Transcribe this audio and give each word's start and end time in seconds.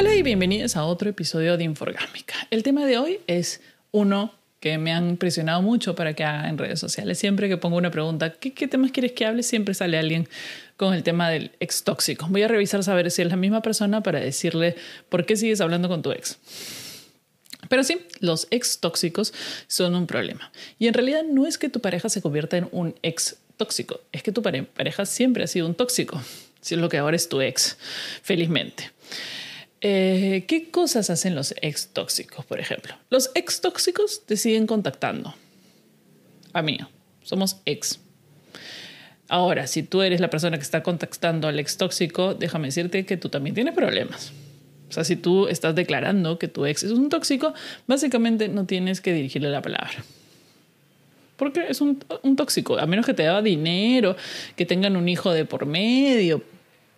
Hola 0.00 0.14
y 0.14 0.22
bienvenidos 0.22 0.76
a 0.76 0.84
otro 0.86 1.10
episodio 1.10 1.58
de 1.58 1.64
Inforgámica. 1.64 2.34
El 2.50 2.62
tema 2.62 2.86
de 2.86 2.96
hoy 2.96 3.20
es 3.26 3.60
uno 3.90 4.32
que 4.58 4.78
me 4.78 4.92
han 4.92 5.18
presionado 5.18 5.60
mucho 5.60 5.94
para 5.94 6.14
que 6.14 6.24
haga 6.24 6.48
en 6.48 6.56
redes 6.56 6.80
sociales. 6.80 7.18
Siempre 7.18 7.50
que 7.50 7.58
pongo 7.58 7.76
una 7.76 7.90
pregunta, 7.90 8.32
¿qué, 8.32 8.54
qué 8.54 8.66
temas 8.66 8.92
quieres 8.92 9.12
que 9.12 9.26
hable? 9.26 9.42
Siempre 9.42 9.74
sale 9.74 9.98
alguien 9.98 10.26
con 10.78 10.94
el 10.94 11.02
tema 11.02 11.28
del 11.28 11.50
ex 11.60 11.84
tóxico. 11.84 12.26
Voy 12.30 12.42
a 12.42 12.48
revisar 12.48 12.82
saber 12.82 13.10
si 13.10 13.20
es 13.20 13.28
la 13.28 13.36
misma 13.36 13.60
persona 13.60 14.02
para 14.02 14.20
decirle 14.20 14.74
por 15.10 15.26
qué 15.26 15.36
sigues 15.36 15.60
hablando 15.60 15.90
con 15.90 16.00
tu 16.00 16.12
ex. 16.12 16.38
Pero 17.68 17.84
sí, 17.84 17.98
los 18.20 18.48
ex 18.50 18.80
tóxicos 18.80 19.34
son 19.66 19.94
un 19.94 20.06
problema. 20.06 20.50
Y 20.78 20.86
en 20.86 20.94
realidad 20.94 21.24
no 21.30 21.46
es 21.46 21.58
que 21.58 21.68
tu 21.68 21.80
pareja 21.82 22.08
se 22.08 22.22
convierta 22.22 22.56
en 22.56 22.68
un 22.72 22.94
ex 23.02 23.36
tóxico, 23.58 24.00
es 24.12 24.22
que 24.22 24.32
tu 24.32 24.40
pareja 24.40 25.04
siempre 25.04 25.44
ha 25.44 25.46
sido 25.46 25.66
un 25.66 25.74
tóxico, 25.74 26.22
si 26.62 26.76
es 26.76 26.80
lo 26.80 26.88
que 26.88 26.96
ahora 26.96 27.16
es 27.16 27.28
tu 27.28 27.42
ex, 27.42 27.76
felizmente. 28.22 28.92
Eh, 29.80 30.44
¿Qué 30.46 30.70
cosas 30.70 31.08
hacen 31.08 31.34
los 31.34 31.54
ex 31.62 31.88
tóxicos, 31.88 32.44
por 32.44 32.60
ejemplo? 32.60 32.94
Los 33.08 33.30
ex 33.34 33.60
tóxicos 33.60 34.26
te 34.26 34.36
siguen 34.36 34.66
contactando. 34.66 35.34
A 36.52 36.62
mí, 36.62 36.78
somos 37.22 37.60
ex. 37.64 38.00
Ahora, 39.28 39.66
si 39.66 39.82
tú 39.82 40.02
eres 40.02 40.20
la 40.20 40.28
persona 40.28 40.56
que 40.58 40.62
está 40.62 40.82
contactando 40.82 41.48
al 41.48 41.58
ex 41.58 41.76
tóxico, 41.76 42.34
déjame 42.34 42.68
decirte 42.68 43.06
que 43.06 43.16
tú 43.16 43.28
también 43.28 43.54
tienes 43.54 43.74
problemas. 43.74 44.32
O 44.88 44.92
sea, 44.92 45.04
si 45.04 45.14
tú 45.14 45.46
estás 45.46 45.74
declarando 45.74 46.38
que 46.38 46.48
tu 46.48 46.66
ex 46.66 46.82
es 46.82 46.90
un 46.90 47.08
tóxico, 47.08 47.54
básicamente 47.86 48.48
no 48.48 48.66
tienes 48.66 49.00
que 49.00 49.14
dirigirle 49.14 49.48
la 49.48 49.62
palabra. 49.62 50.04
Porque 51.36 51.66
es 51.68 51.80
un, 51.80 52.04
un 52.22 52.36
tóxico, 52.36 52.76
a 52.76 52.86
menos 52.86 53.06
que 53.06 53.14
te 53.14 53.22
daba 53.22 53.40
dinero, 53.40 54.16
que 54.56 54.66
tengan 54.66 54.96
un 54.96 55.08
hijo 55.08 55.32
de 55.32 55.44
por 55.44 55.64
medio, 55.64 56.42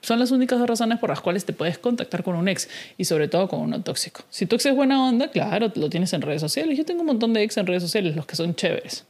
son 0.03 0.19
las 0.19 0.33
únicas 0.33 0.59
dos 0.59 0.69
razones 0.69 0.99
por 0.99 1.11
las 1.11 1.21
cuales 1.21 1.45
te 1.45 1.53
puedes 1.53 1.79
contactar 1.79 2.23
con 2.25 2.35
un 2.35 2.49
ex 2.49 2.69
y 2.99 3.05
sobre 3.05 3.29
todo 3.29 3.49
con 3.49 3.61
uno 3.61 3.83
tóxico. 3.83 4.23
Si 4.31 4.47
tu 4.47 4.57
ex 4.57 4.67
es 4.67 4.75
buena 4.75 5.09
onda, 5.09 5.29
claro, 5.29 5.73
lo 5.75 5.89
tienes 5.89 6.13
en 6.13 6.23
redes 6.23 6.41
sociales. 6.41 6.77
Yo 6.77 6.85
tengo 6.85 7.01
un 7.01 7.07
montón 7.07 7.33
de 7.33 7.43
ex 7.43 7.57
en 7.57 7.67
redes 7.67 7.83
sociales, 7.83 8.17
los 8.17 8.27
que 8.27 8.37
son 8.37 8.55
chéveres. 8.55 9.07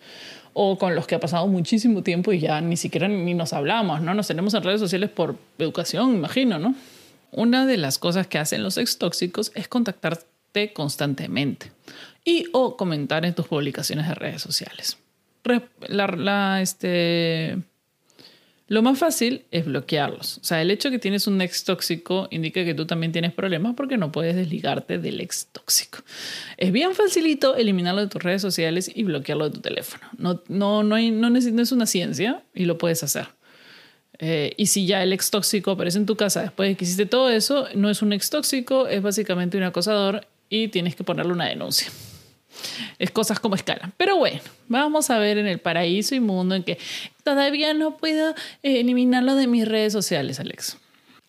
O 0.53 0.77
con 0.77 0.95
los 0.95 1.07
que 1.07 1.15
ha 1.15 1.21
pasado 1.21 1.47
muchísimo 1.47 2.03
tiempo 2.03 2.31
y 2.33 2.41
ya 2.41 2.61
ni 2.61 2.77
siquiera 2.77 3.09
ni 3.09 3.33
nos 3.33 3.55
hablamos, 3.55 4.03
¿no? 4.03 4.13
Nos 4.13 4.29
tenemos 4.29 4.53
en 4.53 4.63
redes 4.63 4.81
sociales 4.81 5.09
por 5.09 5.37
educación, 5.59 6.15
imagino, 6.15 6.59
¿no? 6.59 6.75
Una 7.31 7.65
de 7.65 7.79
las 7.79 7.99
cosas 7.99 8.27
que 8.27 8.39
hacen 8.39 8.63
los 8.63 8.77
ex 8.77 8.99
tóxicos 8.99 9.51
es 9.55 9.67
contactarte 9.69 10.75
constantemente 10.75 11.73
y 12.23 12.45
o 12.53 12.77
comentar 12.77 13.25
en 13.25 13.35
tus 13.35 13.49
publicaciones 13.49 14.07
de 14.07 14.15
redes 14.15 14.43
sociales. 14.43 14.99
La, 15.89 16.07
la, 16.07 16.61
este, 16.61 17.59
lo 18.73 18.81
más 18.81 18.99
fácil 18.99 19.45
es 19.51 19.67
bloquearlos. 19.67 20.39
O 20.39 20.45
sea, 20.45 20.63
el 20.63 20.71
hecho 20.71 20.89
de 20.89 20.93
que 20.93 20.99
tienes 20.99 21.27
un 21.27 21.43
ex 21.43 21.65
tóxico 21.65 22.27
indica 22.31 22.65
que 22.65 22.73
tú 22.73 22.87
también 22.87 23.13
tienes 23.13 23.35
problemas 23.35 23.75
porque 23.75 23.99
no 23.99 24.11
puedes 24.11 24.35
desligarte 24.35 24.97
del 24.97 25.21
ex 25.21 25.49
tóxico. 25.53 25.99
Es 26.57 26.73
bien 26.73 26.95
facilito 26.95 27.55
eliminarlo 27.55 28.01
de 28.01 28.07
tus 28.07 28.23
redes 28.23 28.41
sociales 28.41 28.91
y 28.95 29.03
bloquearlo 29.03 29.51
de 29.51 29.57
tu 29.57 29.61
teléfono. 29.61 30.05
No, 30.17 30.43
no, 30.49 30.83
no, 30.83 30.97
es 30.97 31.73
una 31.73 31.85
ciencia 31.85 32.45
y 32.55 32.65
lo 32.65 32.79
puedes 32.79 33.03
hacer. 33.03 33.29
Eh, 34.19 34.55
y 34.57 34.69
si 34.69 34.87
ya 34.87 35.03
el 35.03 35.13
ex 35.13 35.31
tóxico 35.31 35.73
aparece 35.73 35.99
en 35.99 36.07
tu 36.07 36.17
casa 36.17 36.41
después 36.41 36.71
de 36.71 36.75
que 36.75 36.87
hiciste 36.87 37.05
todo 37.05 37.29
eso, 37.29 37.69
no 37.75 37.91
es 37.91 38.01
un 38.01 38.15
ex 38.15 38.31
tóxico, 38.31 38.89
es 38.89 39.03
básicamente 39.03 39.59
un 39.59 39.65
acosador 39.65 40.27
y 40.49 40.69
tienes 40.69 40.97
que 40.97 41.05
ponerle 41.05 41.35
una 41.35 41.47
denuncia. 41.47 41.89
Es 42.99 43.11
cosas 43.11 43.41
como 43.41 43.55
escala. 43.55 43.93
Pero 43.97 44.17
bueno, 44.17 44.41
vamos 44.69 45.11
a 45.11 45.19
ver 45.19 45.39
en 45.39 45.47
el 45.47 45.59
paraíso 45.59 46.15
inmundo 46.15 46.55
en 46.55 46.63
que 46.63 46.79
todavía 47.25 47.75
no 47.75 47.97
puedo 47.97 48.31
eh, 48.63 48.81
eliminarlo 48.81 49.35
de 49.35 49.47
mis 49.47 49.67
redes 49.67 49.93
sociales, 49.93 50.41
Alex. 50.41 50.79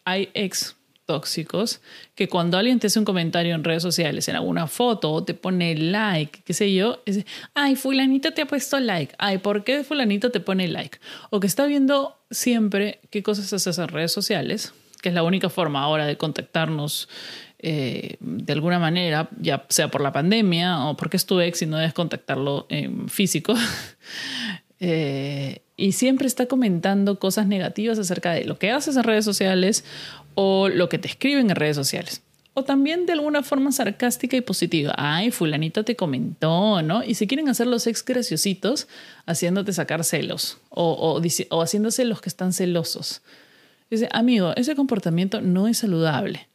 Hay 0.06 0.30
ex 0.34 0.76
tóxicos 1.06 1.82
que 2.16 2.30
cuando 2.30 2.58
alguien 2.58 2.80
te 2.80 2.88
hace 2.88 3.00
un 3.00 3.06
comentario 3.06 3.56
en 3.56 3.64
redes 3.64 3.84
sociales, 3.84 4.28
en 4.28 4.36
alguna 4.36 4.68
foto, 4.68 5.12
o 5.12 5.24
te 5.24 5.34
pone 5.34 5.76
like, 5.76 6.42
qué 6.44 6.54
sé 6.54 6.74
yo, 6.74 7.02
es, 7.06 7.26
ay, 7.54 7.76
fulanito 7.76 8.32
te 8.32 8.42
ha 8.42 8.46
puesto 8.46 8.80
like, 8.80 9.14
ay, 9.18 9.38
¿por 9.38 9.64
qué 9.64 9.84
fulanito 9.84 10.32
te 10.32 10.40
pone 10.40 10.68
like? 10.68 11.00
O 11.30 11.40
que 11.40 11.48
está 11.48 11.66
viendo 11.66 12.18
siempre 12.32 13.00
qué 13.10 13.24
cosas 13.24 13.52
haces 13.52 13.78
en 13.78 13.88
redes 13.88 14.12
sociales, 14.12 14.74
que 15.02 15.10
es 15.10 15.16
la 15.16 15.24
única 15.24 15.50
forma 15.50 15.82
ahora 15.82 16.06
de 16.06 16.18
contactarnos 16.18 17.10
eh, 17.66 18.18
de 18.20 18.52
alguna 18.52 18.78
manera, 18.78 19.30
ya 19.40 19.66
sea 19.70 19.90
por 19.90 20.02
la 20.02 20.12
pandemia 20.12 20.86
o 20.86 20.98
porque 20.98 21.16
es 21.16 21.26
tu 21.26 21.40
ex 21.40 21.62
y 21.62 21.66
no 21.66 21.78
debes 21.78 21.94
contactarlo 21.94 22.68
en 22.70 23.10
físico. 23.10 23.56
Eh, 24.86 25.62
y 25.78 25.94
siempre 25.94 26.28
está 26.28 26.48
comentando 26.48 27.18
cosas 27.18 27.48
negativas 27.48 27.98
acerca 28.00 28.34
de 28.34 28.44
lo 28.44 28.60
que 28.60 28.72
haces 28.72 28.98
en 28.98 29.04
redes 29.04 29.24
sociales 29.24 29.86
o 30.36 30.68
lo 30.68 30.90
que 30.90 30.98
te 30.98 31.08
escriben 31.08 31.50
en 31.50 31.56
redes 31.56 31.78
sociales. 31.78 32.22
O 32.54 32.66
también 32.66 33.06
de 33.06 33.14
alguna 33.14 33.44
forma 33.44 33.72
sarcástica 33.72 34.36
y 34.36 34.42
positiva. 34.42 34.94
Ay, 34.98 35.32
fulanito 35.32 35.86
te 35.86 35.96
comentó, 35.96 36.82
¿no? 36.82 37.02
Y 37.02 37.14
si 37.14 37.28
quieren 37.28 37.48
hacer 37.48 37.68
los 37.68 37.88
ex 37.88 38.04
graciositos, 38.04 38.90
haciéndote 39.26 39.72
sacar 39.72 40.04
celos 40.04 40.58
o, 40.70 40.92
o, 40.92 41.22
o 41.56 41.62
haciéndose 41.62 42.04
los 42.04 42.20
que 42.20 42.28
están 42.28 42.52
celosos. 42.52 43.22
Dice, 43.90 44.10
amigo, 44.12 44.52
ese 44.58 44.76
comportamiento 44.76 45.40
no 45.40 45.70
es 45.70 45.78
saludable 45.78 46.50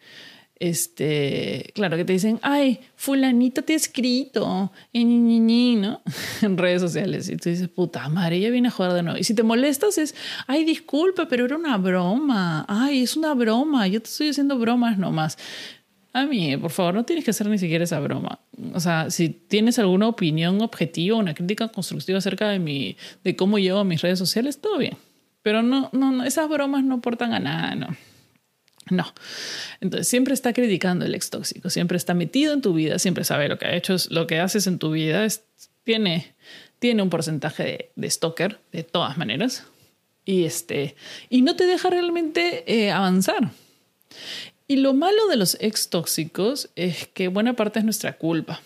este, 0.61 1.71
claro, 1.75 1.97
que 1.97 2.05
te 2.05 2.13
dicen, 2.13 2.41
ay, 2.43 2.81
fulanito 2.97 3.63
te 3.63 3.75
ha 3.75 3.77
escrito, 3.77 4.73
en, 4.93 5.81
¿no? 5.81 6.03
en 6.43 6.59
redes 6.59 6.81
sociales. 6.81 7.29
Y 7.29 7.37
tú 7.37 7.49
dices, 7.49 7.69
puta 7.69 8.09
madre, 8.09 8.37
ella 8.37 8.51
viene 8.51 8.69
a 8.69 8.71
jugar 8.71 8.93
de 8.93 9.03
nuevo. 9.03 9.19
Y 9.19 9.25
si 9.25 9.35
te 9.35 9.43
molestas 9.43 9.99
es, 9.99 10.15
ay, 10.47 10.65
disculpa, 10.65 11.29
pero 11.29 11.45
era 11.45 11.57
una 11.57 11.77
broma. 11.77 12.65
Ay, 12.69 13.03
es 13.03 13.17
una 13.17 13.35
broma. 13.35 13.87
Yo 13.87 14.01
te 14.01 14.09
estoy 14.09 14.31
haciendo 14.31 14.59
bromas 14.59 14.99
nomás. 14.99 15.39
A 16.13 16.25
mí, 16.25 16.57
por 16.57 16.71
favor, 16.71 16.95
no 16.95 17.05
tienes 17.05 17.25
que 17.25 17.31
hacer 17.31 17.47
ni 17.49 17.59
siquiera 17.59 17.85
esa 17.85 18.01
broma. 18.01 18.41
O 18.75 18.81
sea, 18.81 19.11
si 19.11 19.29
tienes 19.29 19.79
alguna 19.79 20.09
opinión 20.09 20.61
objetiva, 20.63 21.17
una 21.17 21.35
crítica 21.35 21.69
constructiva 21.69 22.19
acerca 22.19 22.49
de, 22.49 22.59
mi, 22.59 22.97
de 23.23 23.37
cómo 23.37 23.59
llevo 23.59 23.85
mis 23.85 24.03
redes 24.03 24.19
sociales, 24.19 24.61
todo 24.61 24.79
bien. 24.79 24.97
Pero 25.43 25.63
no, 25.63 25.91
no, 25.93 26.11
no 26.11 26.25
esas 26.25 26.49
bromas 26.49 26.83
no 26.83 26.97
aportan 26.97 27.33
a 27.35 27.39
nada, 27.39 27.75
no. 27.75 27.89
No. 28.91 29.13
Entonces 29.81 30.09
siempre 30.09 30.35
está 30.35 30.53
criticando 30.53 31.05
el 31.05 31.15
ex 31.15 31.31
tóxico, 31.31 31.71
siempre 31.71 31.97
está 31.97 32.15
metido 32.15 32.55
en 32.55 32.63
tu 32.63 32.73
vida, 32.73 32.99
siempre 32.99 33.25
sabe 33.25 33.49
lo 33.49 33.59
que 33.59 33.67
ha 33.67 33.75
hecho, 33.75 33.97
lo 34.11 34.27
que 34.27 34.41
haces 34.41 34.67
en 34.67 34.79
tu 34.79 34.93
vida, 34.93 35.27
tiene, 35.85 36.35
tiene 36.79 37.03
un 37.03 37.11
porcentaje 37.11 37.63
de, 37.63 37.91
de, 37.97 38.11
stalker 38.11 38.61
de 38.73 38.83
todas 38.83 39.17
maneras 39.19 39.65
y, 40.25 40.45
este, 40.45 40.95
y 41.31 41.43
no 41.43 41.57
te 41.57 41.67
deja 41.67 41.89
realmente 41.89 42.65
eh, 42.67 42.91
avanzar. 42.91 43.51
Y 44.67 44.77
lo 44.77 44.93
malo 44.93 45.27
de 45.29 45.37
los 45.37 45.57
ex 45.61 45.89
tóxicos 45.89 46.69
es 46.77 47.07
que 47.09 47.29
buena 47.29 47.55
parte 47.55 47.79
es 47.79 47.85
nuestra 47.87 48.19
culpa. 48.19 48.61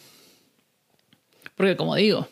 Porque 1.54 1.76
como 1.76 1.94
digo, 1.94 2.28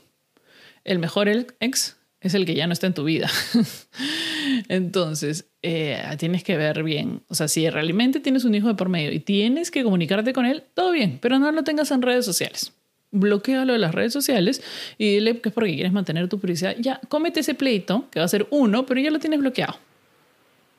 el 0.82 0.98
mejor 0.98 1.28
ex 1.28 1.96
es 2.20 2.34
el 2.34 2.44
que 2.44 2.56
ya 2.56 2.66
no 2.66 2.72
está 2.72 2.88
en 2.88 2.94
tu 2.94 3.04
vida. 3.04 3.30
Entonces, 4.68 5.46
eh, 5.62 6.02
tienes 6.18 6.44
que 6.44 6.56
ver 6.56 6.82
bien. 6.82 7.22
O 7.28 7.34
sea, 7.34 7.48
si 7.48 7.68
realmente 7.68 8.20
tienes 8.20 8.44
un 8.44 8.54
hijo 8.54 8.68
de 8.68 8.74
por 8.74 8.88
medio 8.88 9.12
y 9.12 9.20
tienes 9.20 9.70
que 9.70 9.82
comunicarte 9.82 10.32
con 10.32 10.46
él, 10.46 10.64
todo 10.74 10.92
bien, 10.92 11.18
pero 11.20 11.38
no 11.38 11.50
lo 11.52 11.64
tengas 11.64 11.90
en 11.90 12.02
redes 12.02 12.24
sociales. 12.24 12.72
Bloquealo 13.12 13.72
de 13.72 13.78
las 13.78 13.94
redes 13.94 14.12
sociales 14.12 14.62
y 14.96 15.14
dile 15.14 15.40
que 15.40 15.48
es 15.48 15.54
porque 15.54 15.74
quieres 15.74 15.92
mantener 15.92 16.28
tu 16.28 16.38
privacidad. 16.38 16.76
Ya, 16.78 17.00
cómete 17.08 17.40
ese 17.40 17.54
pleito, 17.54 18.08
que 18.10 18.20
va 18.20 18.24
a 18.24 18.28
ser 18.28 18.46
uno, 18.50 18.86
pero 18.86 19.00
ya 19.00 19.10
lo 19.10 19.18
tienes 19.18 19.40
bloqueado. 19.40 19.76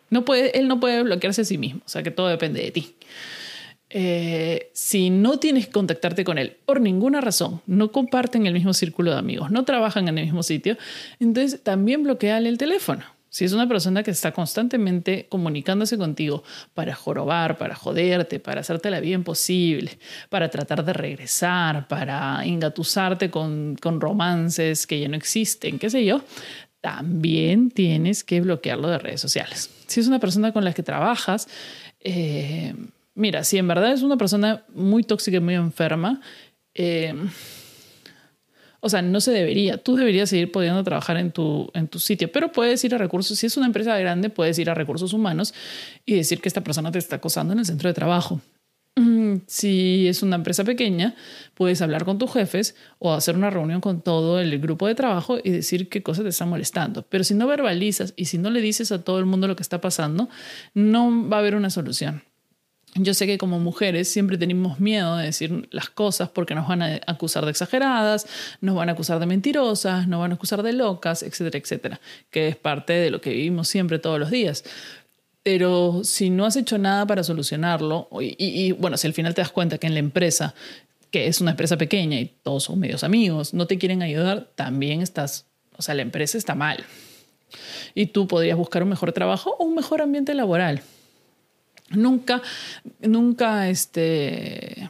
No 0.10 0.26
puede, 0.26 0.58
él 0.58 0.68
no 0.68 0.80
puede 0.80 1.04
bloquearse 1.04 1.42
a 1.42 1.46
sí 1.46 1.58
mismo, 1.58 1.82
o 1.86 1.90
sea 1.90 2.04
que 2.04 2.12
todo 2.12 2.28
depende 2.28 2.62
de 2.62 2.72
ti. 2.72 2.96
Eh, 3.94 4.70
si 4.74 5.10
no 5.10 5.38
tienes 5.38 5.68
que 5.68 5.74
contactarte 5.74 6.24
con 6.24 6.38
él 6.38 6.56
por 6.66 6.80
ninguna 6.80 7.20
razón, 7.20 7.62
no 7.66 7.92
comparten 7.92 8.46
el 8.46 8.54
mismo 8.54 8.74
círculo 8.74 9.12
de 9.12 9.18
amigos, 9.18 9.52
no 9.52 9.66
trabajan 9.66 10.08
en 10.08 10.18
el 10.18 10.26
mismo 10.26 10.44
sitio, 10.44 10.78
entonces 11.20 11.62
también 11.62 12.04
bloqueale 12.04 12.48
el 12.48 12.58
teléfono. 12.58 13.04
Si 13.32 13.46
es 13.46 13.54
una 13.54 13.66
persona 13.66 14.04
que 14.04 14.12
está 14.12 14.34
constantemente 14.34 15.28
comunicándose 15.30 15.98
contigo 15.98 16.44
para 16.74 16.94
jorobar, 16.94 17.58
para 17.58 17.76
joderte, 17.76 18.42
para 18.42 18.60
hacerte 18.60 18.90
la 18.90 19.00
vida 19.00 19.16
imposible, 19.16 19.98
para 20.30 20.50
tratar 20.50 20.84
de 20.84 20.92
regresar, 20.92 21.88
para 21.88 22.44
engatusarte 22.44 23.32
con, 23.32 23.78
con 23.82 24.02
romances 24.02 24.86
que 24.86 25.00
ya 25.00 25.08
no 25.08 25.16
existen, 25.16 25.80
qué 25.80 25.90
sé 25.90 26.04
yo, 26.04 26.22
también 26.82 27.72
tienes 27.72 28.26
que 28.26 28.42
bloquearlo 28.42 28.90
de 28.90 28.98
redes 28.98 29.22
sociales. 29.22 29.70
Si 29.88 30.02
es 30.02 30.08
una 30.08 30.20
persona 30.20 30.52
con 30.52 30.66
la 30.66 30.74
que 30.74 30.84
trabajas, 30.84 31.48
eh, 32.02 32.76
mira, 33.16 33.46
si 33.46 33.58
en 33.58 33.68
verdad 33.70 33.94
es 33.94 34.02
una 34.02 34.18
persona 34.18 34.66
muy 34.76 35.04
tóxica 35.04 35.38
y 35.38 35.40
muy 35.40 35.56
enferma, 35.56 36.20
eh, 36.74 37.16
o 38.82 38.90
sea, 38.90 39.02
no 39.02 39.22
se 39.22 39.32
debería. 39.32 39.78
Tú 39.78 39.96
deberías 39.96 40.30
seguir 40.30 40.52
pudiendo 40.52 40.84
trabajar 40.84 41.18
en 41.18 41.32
tu, 41.32 41.70
en 41.74 41.88
tu 41.88 42.00
sitio, 42.00 42.32
pero 42.32 42.52
puedes 42.52 42.84
ir 42.84 42.94
a 42.96 42.98
recursos. 42.98 43.38
Si 43.38 43.46
es 43.46 43.56
una 43.56 43.68
empresa 43.68 43.98
grande, 43.98 44.30
puedes 44.30 44.58
ir 44.60 44.70
a 44.70 44.74
recursos 44.74 45.14
humanos 45.14 45.54
y 46.06 46.16
decir 46.16 46.42
que 46.42 46.50
esta 46.50 46.62
persona 46.62 46.92
te 46.92 47.00
está 47.00 47.18
acosando 47.18 47.54
en 47.54 47.60
el 47.60 47.66
centro 47.66 47.88
de 47.88 47.94
trabajo. 47.94 48.42
Mm, 48.96 49.44
si 49.48 50.08
es 50.08 50.22
una 50.22 50.36
empresa 50.36 50.64
pequeña, 50.66 51.16
puedes 51.54 51.82
hablar 51.82 52.04
con 52.04 52.18
tus 52.18 52.34
jefes 52.34 52.76
o 53.00 53.14
hacer 53.14 53.38
una 53.38 53.50
reunión 53.50 53.80
con 53.80 54.02
todo 54.02 54.40
el 54.40 54.60
grupo 54.60 54.88
de 54.88 54.96
trabajo 54.96 55.38
y 55.42 55.52
decir 55.52 55.88
qué 55.88 56.04
cosas 56.04 56.24
te 56.24 56.30
están 56.30 56.50
molestando. 56.50 57.04
Pero 57.04 57.24
si 57.24 57.34
no 57.34 57.48
verbalizas 57.48 58.14
y 58.18 58.26
si 58.26 58.38
no 58.38 58.50
le 58.50 58.62
dices 58.62 58.92
a 58.92 59.04
todo 59.04 59.20
el 59.20 59.26
mundo 59.26 59.48
lo 59.48 59.56
que 59.56 59.64
está 59.64 59.80
pasando, 59.80 60.28
no 60.74 61.30
va 61.30 61.38
a 61.38 61.40
haber 61.40 61.56
una 61.56 61.70
solución. 61.70 62.24
Yo 62.96 63.14
sé 63.14 63.26
que 63.26 63.38
como 63.38 63.60
mujeres 63.60 64.10
siempre 64.10 64.38
tenemos 64.38 64.80
miedo 64.80 65.16
de 65.16 65.26
decir 65.26 65.70
las 65.72 65.90
cosas 65.90 66.30
porque 66.30 66.56
nos 66.56 66.68
van 66.68 66.82
a 66.82 67.00
acusar 67.08 67.46
de 67.46 67.52
exageradas, 67.52 68.28
nos 68.60 68.76
van 68.76 68.90
a 68.90 68.92
acusar 68.94 69.20
de 69.20 69.26
mentirosas, 69.26 70.08
nos 70.08 70.20
van 70.20 70.32
a 70.32 70.36
acusar 70.36 70.62
de 70.62 70.74
locas, 70.74 71.24
etcétera, 71.24 71.58
etcétera, 71.58 72.02
que 72.32 72.50
es 72.50 72.58
parte 72.58 72.94
de 72.94 73.10
lo 73.10 73.22
que 73.22 73.30
vivimos 73.30 73.70
siempre 73.70 74.00
todos 74.00 74.20
los 74.20 74.30
días. 74.30 74.66
Pero 75.44 76.02
si 76.04 76.30
no 76.30 76.46
has 76.46 76.56
hecho 76.56 76.78
nada 76.78 77.06
para 77.08 77.24
solucionarlo, 77.24 78.10
y, 78.20 78.74
bueno, 78.74 78.98
si 78.98 79.08
al 79.08 79.14
final 79.14 79.34
te 79.34 79.42
das 79.42 79.52
cuenta 79.52 79.78
que 79.78 79.88
en 79.88 79.94
la 79.94 80.00
empresa, 80.00 80.54
que 81.10 81.28
es 81.28 81.42
una 81.42 81.52
empresa 81.52 81.78
pequeña 81.78 82.20
y 82.20 82.32
todos 82.44 82.64
son 82.64 82.80
medios 82.80 83.04
amigos, 83.04 83.54
no 83.54 83.68
te 83.68 83.78
quieren 83.78 84.04
ayudar, 84.04 84.50
también 84.56 85.02
estás, 85.02 85.46
o 85.78 85.82
sea, 85.82 85.96
la 85.96 86.04
empresa 86.04 86.38
está 86.38 86.56
mal. 86.56 86.84
Y 87.96 88.08
tú 88.08 88.28
podrías 88.28 88.58
buscar 88.58 88.84
un 88.84 88.90
mejor 88.90 89.14
trabajo 89.14 89.56
o 89.58 89.64
un 89.64 89.76
mejor 89.76 90.02
ambiente 90.02 90.34
laboral. 90.34 90.82
Nunca, 91.92 92.42
nunca 93.02 93.70
este, 93.70 94.90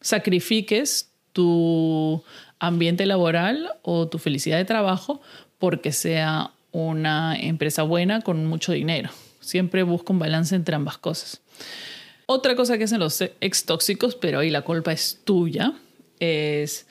sacrifiques 0.00 1.10
tu 1.32 2.22
ambiente 2.58 3.06
laboral 3.06 3.70
o 3.82 4.08
tu 4.08 4.18
felicidad 4.18 4.58
de 4.58 4.64
trabajo 4.64 5.20
porque 5.58 5.92
sea 5.92 6.52
una 6.72 7.36
empresa 7.38 7.82
buena 7.82 8.20
con 8.20 8.46
mucho 8.46 8.72
dinero. 8.72 9.10
Siempre 9.40 9.82
busca 9.82 10.12
un 10.12 10.18
balance 10.18 10.54
entre 10.54 10.74
ambas 10.74 10.98
cosas. 10.98 11.40
Otra 12.26 12.54
cosa 12.56 12.76
que 12.76 12.84
hacen 12.84 13.00
los 13.00 13.20
ex 13.20 13.64
tóxicos, 13.64 14.14
pero 14.14 14.40
ahí 14.40 14.50
la 14.50 14.62
culpa 14.62 14.92
es 14.92 15.20
tuya, 15.24 15.72
es 16.20 16.86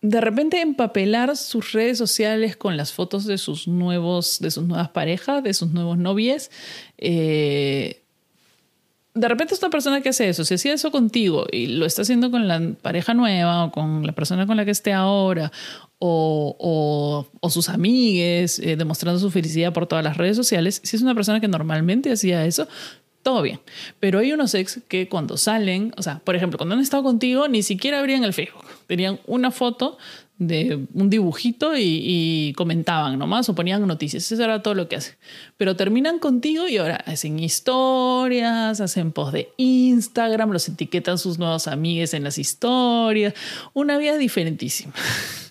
de 0.00 0.20
repente 0.20 0.60
empapelar 0.60 1.36
sus 1.36 1.72
redes 1.72 1.96
sociales 1.96 2.56
con 2.56 2.76
las 2.76 2.92
fotos 2.92 3.24
de 3.24 3.38
sus 3.38 3.68
nuevos, 3.68 4.40
de 4.40 4.50
sus 4.50 4.64
nuevas 4.64 4.88
parejas, 4.88 5.44
de 5.44 5.54
sus 5.54 5.70
nuevos 5.70 5.96
novios. 5.96 6.50
Eh, 6.98 8.01
de 9.14 9.28
repente 9.28 9.54
es 9.54 9.60
una 9.60 9.70
persona 9.70 10.00
que 10.00 10.08
hace 10.08 10.28
eso, 10.28 10.44
si 10.44 10.54
hacía 10.54 10.72
eso 10.72 10.90
contigo 10.90 11.46
y 11.52 11.66
lo 11.66 11.84
está 11.84 12.02
haciendo 12.02 12.30
con 12.30 12.48
la 12.48 12.60
pareja 12.80 13.12
nueva 13.12 13.64
o 13.64 13.70
con 13.70 14.06
la 14.06 14.12
persona 14.12 14.46
con 14.46 14.56
la 14.56 14.64
que 14.64 14.70
esté 14.70 14.92
ahora 14.92 15.52
o, 15.98 17.28
o, 17.40 17.50
sus 17.50 17.68
amigues, 17.68 18.58
eh, 18.58 18.76
demostrando 18.76 19.20
su 19.20 19.30
felicidad 19.30 19.72
por 19.72 19.86
todas 19.86 20.02
las 20.02 20.16
redes 20.16 20.36
sociales, 20.36 20.80
si 20.82 20.96
es 20.96 21.02
una 21.02 21.14
persona 21.14 21.40
que 21.40 21.46
normalmente 21.46 22.10
hacía 22.10 22.44
eso, 22.44 22.66
todo 23.22 23.42
bien. 23.42 23.60
Pero 24.00 24.18
hay 24.18 24.32
unos 24.32 24.54
ex 24.54 24.80
que 24.88 25.08
cuando 25.08 25.36
salen, 25.36 25.92
o 25.96 26.02
sea, 26.02 26.20
por 26.20 26.36
ejemplo, 26.36 26.58
cuando 26.58 26.74
han 26.74 26.80
estado 26.80 27.02
contigo, 27.02 27.48
ni 27.48 27.62
siquiera 27.62 27.98
abrían 27.98 28.24
el 28.24 28.32
Facebook. 28.32 28.64
Tenían 28.86 29.20
una 29.26 29.50
foto 29.50 29.98
de 30.38 30.86
un 30.94 31.08
dibujito 31.08 31.72
y, 31.76 32.52
comentaban 32.56 33.18
nomás 33.18 33.48
o 33.48 33.54
ponían 33.54 33.86
noticias. 33.86 34.30
Eso 34.30 34.42
era 34.42 34.62
todo 34.62 34.74
lo 34.74 34.88
que 34.88 34.96
hacen. 34.96 35.14
Pero 35.56 35.76
terminan 35.76 36.18
contigo 36.18 36.68
y 36.68 36.76
ahora 36.78 36.96
hacen 36.96 37.38
historias, 37.38 38.80
hacen 38.80 39.12
posts 39.12 39.32
de 39.32 39.48
Instagram, 39.56 40.50
los 40.50 40.68
etiquetan 40.68 41.18
sus 41.18 41.38
nuevos 41.38 41.68
amigos 41.68 42.14
en 42.14 42.24
las 42.24 42.38
historias. 42.38 43.34
Una 43.72 43.98
vida 43.98 44.16
diferentísima. 44.16 44.92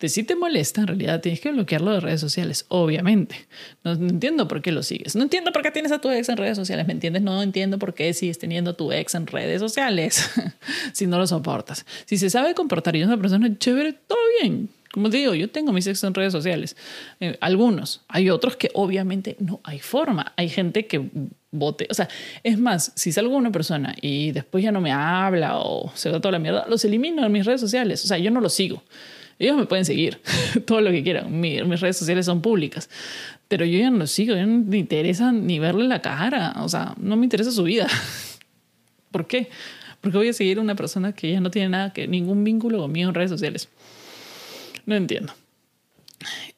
De 0.00 0.08
si 0.08 0.24
te 0.24 0.36
molesta, 0.36 0.82
en 0.82 0.86
realidad 0.88 1.20
tienes 1.20 1.40
que 1.40 1.50
bloquearlo 1.50 1.92
de 1.92 2.00
redes 2.00 2.20
sociales, 2.20 2.66
obviamente. 2.68 3.46
No, 3.82 3.92
entiendo 3.92 4.48
por 4.48 4.62
qué 4.62 4.72
lo 4.72 4.82
sigues. 4.82 5.16
No 5.16 5.22
entiendo 5.22 5.52
por 5.52 5.62
qué 5.62 5.70
tienes 5.70 5.92
a 5.92 6.00
tu 6.00 6.10
ex 6.10 6.28
en 6.28 6.36
redes 6.36 6.56
sociales, 6.56 6.86
¿me 6.86 6.92
entiendes? 6.92 7.22
No 7.22 7.42
entiendo 7.42 7.78
por 7.78 7.94
qué 7.94 8.12
sigues 8.14 8.38
teniendo 8.38 8.72
a 8.72 8.76
tu 8.76 8.92
ex 8.92 9.14
en 9.14 9.26
redes 9.26 9.60
sociales 9.60 10.30
si 10.92 11.06
no 11.06 11.18
lo 11.18 11.26
soportas. 11.26 11.84
Si 12.06 12.18
se 12.18 12.30
sabe 12.30 12.54
comportar 12.54 12.96
y 12.96 13.00
es 13.00 13.06
una 13.06 13.18
persona 13.18 13.48
chévere, 13.58 13.92
todo 13.92 14.18
bien. 14.40 14.68
Como 14.94 15.10
te 15.10 15.16
digo, 15.16 15.34
yo 15.34 15.50
tengo 15.50 15.72
mis 15.72 15.88
ex 15.88 16.04
en 16.04 16.14
redes 16.14 16.32
sociales. 16.32 16.76
Eh, 17.18 17.36
algunos. 17.40 18.02
Hay 18.06 18.30
otros 18.30 18.56
que 18.56 18.70
obviamente 18.74 19.36
no 19.40 19.60
hay 19.64 19.80
forma. 19.80 20.32
Hay 20.36 20.48
gente 20.48 20.86
que 20.86 21.10
vote. 21.50 21.88
O 21.90 21.94
sea, 21.94 22.08
es 22.44 22.60
más, 22.60 22.92
si 22.94 23.10
salgo 23.10 23.36
una 23.36 23.50
persona 23.50 23.96
y 24.00 24.30
después 24.30 24.62
ya 24.62 24.70
no 24.70 24.80
me 24.80 24.92
habla 24.92 25.58
o 25.58 25.90
se 25.96 26.10
da 26.10 26.20
toda 26.20 26.30
la 26.30 26.38
mierda, 26.38 26.66
los 26.68 26.84
elimino 26.84 27.26
en 27.26 27.32
mis 27.32 27.44
redes 27.44 27.60
sociales. 27.60 28.04
O 28.04 28.06
sea, 28.06 28.18
yo 28.18 28.30
no 28.30 28.40
los 28.40 28.54
sigo. 28.54 28.84
Ellos 29.38 29.56
me 29.56 29.66
pueden 29.66 29.84
seguir, 29.84 30.20
todo 30.66 30.80
lo 30.80 30.90
que 30.90 31.02
quieran. 31.02 31.40
mis 31.40 31.80
redes 31.80 31.96
sociales 31.96 32.26
son 32.26 32.40
públicas. 32.40 32.88
Pero 33.48 33.64
yo 33.64 33.78
ya 33.78 33.90
no 33.90 34.06
sigo, 34.06 34.34
ya 34.34 34.46
no 34.46 34.64
me 34.64 34.78
interesa 34.78 35.32
ni 35.32 35.58
verle 35.58 35.86
la 35.86 36.00
cara. 36.00 36.54
O 36.58 36.68
sea, 36.68 36.94
no 36.98 37.16
me 37.16 37.24
interesa 37.24 37.50
su 37.50 37.64
vida. 37.64 37.86
¿Por 39.10 39.26
qué? 39.26 39.48
Porque 40.00 40.18
voy 40.18 40.28
a 40.28 40.32
seguir 40.32 40.58
a 40.58 40.60
una 40.60 40.74
persona 40.74 41.12
que 41.12 41.32
ya 41.32 41.40
no 41.40 41.50
tiene 41.50 41.68
nada, 41.70 41.92
que 41.92 42.06
ningún 42.08 42.44
vínculo 42.44 42.78
conmigo 42.78 43.08
en 43.08 43.14
redes 43.14 43.30
sociales. 43.30 43.68
No 44.86 44.94
entiendo. 44.94 45.32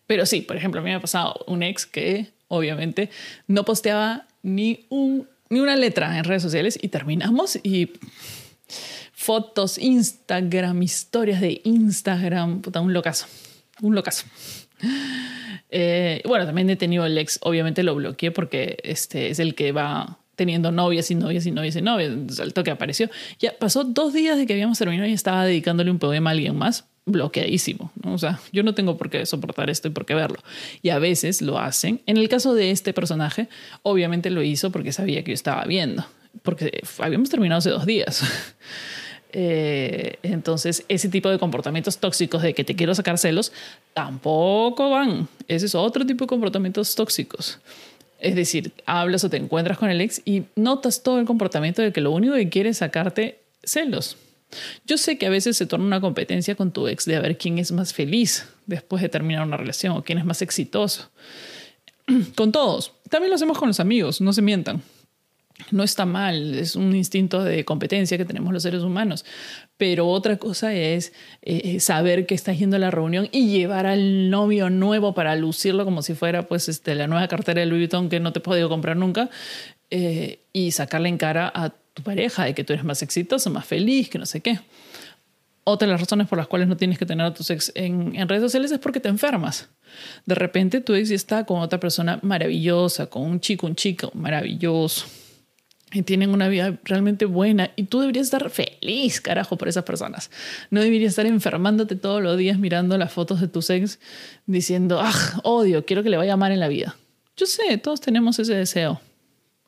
Pero 0.07 0.27
sí, 0.27 0.41
por 0.41 0.57
ejemplo, 0.57 0.81
a 0.81 0.85
mí 0.85 0.91
me 0.91 0.97
ha 0.97 1.01
pasado 1.01 1.45
un 1.47 1.63
ex 1.63 1.87
que 1.87 2.31
obviamente 2.49 3.11
no 3.47 3.65
posteaba 3.65 4.27
ni, 4.43 4.87
un, 4.89 5.29
ni 5.51 5.61
una 5.61 5.77
letra 5.77 6.17
en 6.19 6.25
redes 6.25 6.43
sociales 6.43 6.79
y 6.81 6.89
terminamos 6.89 7.59
y 7.63 7.91
fotos, 9.13 9.79
Instagram, 9.79 10.83
historias 10.83 11.41
de 11.41 11.61
Instagram, 11.65 12.63
puta, 12.63 12.81
un 12.81 12.93
locazo, 12.93 13.27
un 13.83 13.95
locazo. 13.95 14.27
Eh, 15.69 16.23
bueno, 16.25 16.47
también 16.47 16.71
he 16.71 16.77
tenido 16.77 17.05
el 17.05 17.19
ex, 17.19 17.41
obviamente 17.43 17.83
lo 17.83 17.95
bloqueé 17.97 18.31
porque 18.31 18.79
este 18.85 19.31
es 19.31 19.41
el 19.41 19.55
que 19.55 19.73
va 19.73 20.19
teniendo 20.37 20.71
novias 20.71 21.11
y 21.11 21.15
novias 21.15 21.47
y 21.47 21.51
novias 21.51 21.77
y 21.77 21.83
novias. 21.83 22.13
Entonces, 22.13 22.41
al 22.41 22.53
toque 22.53 22.71
apareció. 22.71 23.11
Ya 23.41 23.55
pasó 23.59 23.85
dos 23.85 24.13
días 24.13 24.39
de 24.39 24.47
que 24.47 24.53
habíamos 24.53 24.79
terminado 24.79 25.09
y 25.09 25.13
estaba 25.13 25.45
dedicándole 25.45 25.91
un 25.91 25.99
poema 25.99 26.31
a 26.31 26.33
alguien 26.33 26.57
más. 26.57 26.85
Bloqueadísimo. 27.07 27.93
O 28.05 28.19
sea, 28.19 28.41
yo 28.53 28.63
no 28.63 28.75
tengo 28.75 28.97
por 28.97 29.11
qué 29.11 29.25
soportar 29.27 29.71
esto 29.71 29.89
y 29.89 29.93
por 29.93 30.07
qué 30.07 30.15
verlo. 30.15 30.39
Y 30.83 30.91
a 30.91 30.99
veces 30.99 31.41
lo 31.41 31.59
hacen. 31.59 32.03
En 32.07 32.17
el 32.17 32.29
caso 32.29 32.55
de 32.55 32.71
este 32.71 32.93
personaje, 32.93 33.49
obviamente 33.83 34.31
lo 34.31 34.43
hizo 34.43 34.71
porque 34.71 34.93
sabía 34.93 35.23
que 35.23 35.31
yo 35.31 35.35
estaba 35.35 35.65
viendo. 35.65 36.05
Porque 36.43 36.81
habíamos 36.99 37.31
terminado 37.31 37.59
hace 37.59 37.71
dos 37.71 37.87
días. 37.87 38.23
Eh, 39.39 40.19
entonces, 40.23 40.85
ese 40.89 41.11
tipo 41.11 41.29
de 41.29 41.39
comportamientos 41.39 41.99
tóxicos 41.99 42.41
de 42.41 42.55
que 42.55 42.65
te 42.65 42.75
quiero 42.75 42.95
sacar 42.95 43.19
celos 43.19 43.53
tampoco 43.93 44.89
van. 44.89 45.29
Ese 45.47 45.67
es 45.67 45.75
otro 45.75 46.07
tipo 46.07 46.25
de 46.25 46.29
comportamientos 46.29 46.95
tóxicos. 46.95 47.59
Es 48.19 48.35
decir, 48.35 48.73
hablas 48.87 49.25
o 49.25 49.29
te 49.29 49.37
encuentras 49.37 49.77
con 49.77 49.91
el 49.91 50.01
ex 50.01 50.23
y 50.25 50.45
notas 50.55 51.03
todo 51.03 51.19
el 51.19 51.27
comportamiento 51.27 51.83
de 51.83 51.93
que 51.93 52.01
lo 52.01 52.13
único 52.13 52.33
que 52.33 52.49
quiere 52.49 52.71
es 52.71 52.79
sacarte 52.79 53.41
celos. 53.63 54.17
Yo 54.87 54.97
sé 54.97 55.19
que 55.19 55.27
a 55.27 55.31
veces 55.31 55.59
se 55.59 55.67
torna 55.67 55.85
una 55.85 56.01
competencia 56.01 56.55
con 56.55 56.71
tu 56.71 56.89
ex 56.89 57.05
de 57.05 57.17
a 57.17 57.21
ver 57.21 57.37
quién 57.37 57.59
es 57.59 57.73
más 57.73 57.93
feliz 57.93 58.49
después 58.65 59.03
de 59.03 59.11
terminar 59.11 59.47
una 59.47 59.59
relación 59.59 59.99
o 59.99 60.03
quién 60.03 60.17
es 60.17 60.25
más 60.25 60.41
exitoso. 60.41 61.11
Con 62.37 62.53
todos. 62.53 62.93
También 63.11 63.31
lo 63.31 63.35
hacemos 63.35 63.59
con 63.59 63.69
los 63.69 63.81
amigos, 63.81 64.21
no 64.21 64.33
se 64.33 64.41
mientan 64.41 64.83
no 65.71 65.83
está 65.83 66.05
mal, 66.05 66.55
es 66.55 66.77
un 66.77 66.95
instinto 66.95 67.43
de 67.43 67.65
competencia 67.65 68.19
que 68.19 68.25
tenemos 68.25 68.53
los 68.53 68.63
seres 68.63 68.83
humanos. 68.83 69.25
Pero 69.77 70.09
otra 70.09 70.37
cosa 70.37 70.75
es 70.75 71.13
eh, 71.43 71.81
saber 71.81 72.27
que 72.27 72.35
estás 72.35 72.59
yendo 72.59 72.77
a 72.77 72.79
la 72.79 72.91
reunión 72.91 73.29
y 73.33 73.49
llevar 73.49 73.87
al 73.87 74.31
novio 74.31 74.71
nuevo 74.71 75.15
para 75.15 75.35
lucirlo 75.37 75.85
como 75.85 76.03
si 76.03 76.15
fuera 76.15 76.47
pues 76.47 76.69
este, 76.69 76.95
la 76.95 77.07
nueva 77.07 77.29
cartera 77.29 77.61
de 77.61 77.67
Louis 77.67 77.83
Vuitton 77.83 78.09
que 78.09 78.21
no 78.21 78.33
te 78.33 78.39
he 78.39 78.43
podido 78.43 78.69
comprar 78.69 78.97
nunca 78.97 79.31
eh, 79.91 80.41
y 80.53 80.73
sacarle 80.73 81.09
en 81.09 81.19
cara 81.19 81.51
a 81.55 81.71
tu 81.71 82.03
pareja 82.03 82.45
de 82.45 82.55
que 82.55 82.65
tú 82.65 82.73
eres 82.73 82.85
más 82.85 83.03
exitoso, 83.03 83.51
más 83.51 83.65
feliz, 83.65 84.11
que 84.11 84.19
no 84.19 84.27
sé 84.27 84.41
qué. 84.41 84.61
Otra 85.65 85.87
de 85.87 85.93
las 85.93 86.01
razones 86.01 86.29
por 86.29 86.39
las 86.39 86.47
cuales 86.47 86.69
no 86.69 86.77
tienes 86.77 86.99
que 86.99 87.07
tener 87.07 87.27
a 87.27 87.35
tus 87.35 87.51
ex 87.51 87.73
en, 87.75 88.15
en 88.15 88.29
redes 88.29 88.43
sociales 88.43 88.71
es 88.71 88.79
porque 88.79 89.01
te 89.01 89.09
enfermas. 89.09 89.69
De 90.27 90.35
repente 90.35 90.81
tu 90.81 90.95
ex 90.95 91.11
está 91.11 91.45
con 91.45 91.61
otra 91.61 91.81
persona 91.81 92.21
maravillosa, 92.23 93.07
con 93.07 93.23
un 93.23 93.41
chico, 93.41 93.67
un 93.67 93.75
chico 93.75 94.11
maravilloso 94.15 95.07
y 95.93 96.03
tienen 96.03 96.31
una 96.31 96.49
vida 96.49 96.79
realmente 96.85 97.27
buena 97.27 97.71
y 97.77 97.85
tú 97.85 98.01
deberías 98.01 98.27
estar 98.27 98.51
feliz, 98.51 99.21
carajo, 99.21 99.57
por 99.57 99.69
esas 99.69 99.85
personas. 99.85 100.31
No 100.71 100.81
deberías 100.81 101.11
estar 101.11 101.27
enfermándote 101.27 101.95
todos 101.95 102.23
los 102.23 102.37
días 102.37 102.59
mirando 102.59 102.99
las 102.99 103.13
fotos 103.13 103.41
de 103.41 103.49
tus 103.49 103.71
ex 103.71 104.01
diciendo, 104.47 105.01
ah, 105.01 105.41
odio, 105.45 105.85
quiero 105.85 106.03
que 106.03 106.11
le 106.11 106.17
vaya 106.17 106.37
mal 106.37 106.51
en 106.53 106.61
la 106.61 106.69
vida. 106.69 106.97
Yo 107.37 107.47
sé, 107.47 107.79
todos 107.79 108.01
tenemos 108.01 108.39
ese 108.39 108.55
deseo 108.55 109.01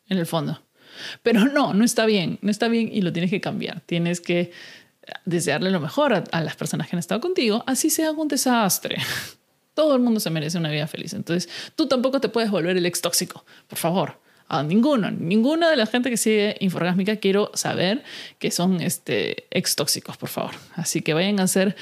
en 0.09 0.19
el 0.19 0.27
fondo. 0.27 0.61
Pero 1.23 1.45
no, 1.45 1.73
no 1.75 1.85
está 1.85 2.05
bien, 2.07 2.39
no 2.43 2.51
está 2.51 2.67
bien 2.67 2.91
y 2.93 3.03
lo 3.03 3.13
tienes 3.13 3.31
que 3.31 3.41
cambiar. 3.41 3.81
Tienes 3.83 4.21
que 4.21 4.51
desearle 5.25 5.71
lo 5.71 5.79
mejor 5.79 6.25
a, 6.31 6.41
las 6.43 6.57
personas 6.57 6.89
que 6.89 6.97
han 6.97 7.01
estado 7.01 7.21
contigo, 7.21 7.63
así 7.67 7.91
sea 7.91 8.11
un 8.11 8.27
desastre. 8.27 8.97
Todo 9.75 9.95
el 9.95 10.03
mundo 10.03 10.19
se 10.19 10.31
merece 10.31 10.59
una 10.59 10.71
vida 10.71 10.89
feliz. 10.89 11.13
Entonces, 11.13 11.49
tú 11.77 11.87
tampoco 11.87 12.21
te 12.21 12.29
puedes 12.29 12.51
volver 12.51 12.77
el 12.77 12.85
ex 12.85 13.01
tóxico, 13.01 13.45
por 13.69 13.79
favor 13.79 14.28
a 14.49 14.63
ninguno, 14.63 15.11
ninguna 15.11 15.71
de 15.71 15.77
la 15.77 15.87
gente 15.87 16.11
que 16.11 16.17
sigue 16.17 16.57
Inforgásmica 16.61 17.17
quiero 17.17 17.51
saber 17.55 18.03
que 18.39 18.51
son 18.51 18.81
este, 18.81 19.47
ex 19.51 19.77
tóxicos, 19.77 20.17
por 20.17 20.29
favor. 20.29 20.55
Así 20.75 21.03
que 21.03 21.15
vayan 21.15 21.39
a 21.41 21.45
hacer 21.45 21.77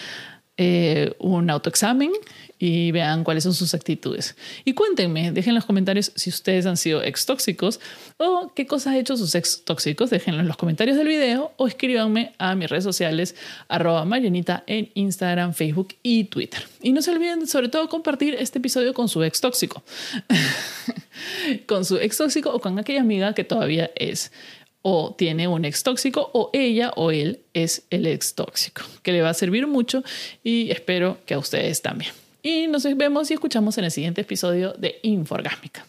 eh, 0.57 1.15
un 1.19 1.49
autoexamen 1.51 2.11
y 2.59 2.91
vean 2.91 3.25
cuáles 3.25 3.45
son 3.45 3.55
sus 3.55 3.75
actitudes. 3.75 4.37
Y 4.65 4.73
cuéntenme, 4.73 5.33
dejen 5.33 5.51
en 5.51 5.55
los 5.57 5.67
comentarios 5.67 6.13
si 6.15 6.31
ustedes 6.31 6.67
han 6.67 6.77
sido 6.77 7.03
ex 7.03 7.27
tóxicos 7.27 7.81
o 8.17 8.53
qué 8.55 8.67
cosas 8.67 8.95
ha 8.95 8.99
hecho 8.99 9.17
sus 9.17 9.35
ex 9.35 9.65
tóxicos. 9.65 10.11
Déjenlo 10.11 10.41
en 10.41 10.49
los 10.49 10.57
comentarios 10.57 10.97
del 10.97 11.09
video 11.09 11.53
o 11.57 11.67
escríbanme 11.67 12.33
a 12.39 12.55
mis 12.55 12.71
redes 12.71 12.85
sociales, 12.85 13.35
arroba 13.69 14.05
Marianita 14.05 14.65
en 14.67 14.91
Instagram, 14.95 15.53
Facebook 15.53 15.95
y 16.03 16.25
Twitter. 16.25 16.67
Y 16.83 16.93
no 16.93 17.03
se 17.03 17.11
olviden, 17.11 17.47
sobre 17.47 17.69
todo, 17.69 17.89
compartir 17.89 18.35
este 18.39 18.59
episodio 18.59 18.95
con 18.95 19.09
su 19.09 19.23
ex 19.23 19.41
tóxico. 19.41 19.83
con 21.67 21.85
su 21.85 21.99
ex 21.99 22.17
tóxico 22.17 22.51
o 22.51 22.61
con 22.61 22.79
aquella 22.79 23.01
amiga 23.01 23.35
que 23.35 23.45
todavía 23.45 23.91
es 23.97 24.33
o 24.89 25.17
tiene 25.19 25.49
un 25.49 25.65
ex 25.65 25.83
tóxico 25.83 26.31
o 26.33 26.51
ella 26.53 26.93
o 26.95 27.11
él 27.11 27.41
es 27.55 27.83
el 27.91 28.07
ex 28.07 28.37
tóxico, 28.37 28.83
que 29.03 29.11
le 29.11 29.21
va 29.21 29.31
a 29.31 29.35
servir 29.35 29.67
mucho 29.67 30.05
y 30.45 30.71
espero 30.71 31.19
que 31.27 31.35
a 31.35 31.39
ustedes 31.41 31.83
también. 31.83 32.13
Y 32.47 32.69
nos 32.69 32.85
vemos 32.97 33.29
y 33.33 33.35
escuchamos 33.35 33.77
en 33.77 33.87
el 33.87 33.91
siguiente 33.91 34.21
episodio 34.21 34.73
de 34.75 35.01
Inforgásmica. 35.03 35.85